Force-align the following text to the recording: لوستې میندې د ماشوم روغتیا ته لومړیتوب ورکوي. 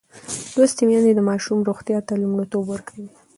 لوستې 0.55 0.83
میندې 0.87 1.11
د 1.15 1.19
ماشوم 1.29 1.59
روغتیا 1.69 1.99
ته 2.07 2.13
لومړیتوب 2.21 2.63
ورکوي. 2.67 3.07